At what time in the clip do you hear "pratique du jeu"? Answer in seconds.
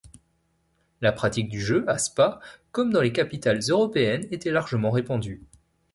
1.11-1.85